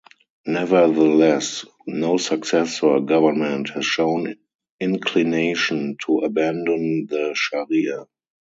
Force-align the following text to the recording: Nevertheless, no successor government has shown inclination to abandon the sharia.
Nevertheless, 0.47 1.63
no 1.85 2.17
successor 2.17 3.01
government 3.01 3.69
has 3.69 3.85
shown 3.85 4.35
inclination 4.79 5.95
to 6.07 6.21
abandon 6.21 7.05
the 7.05 7.33
sharia. 7.35 8.07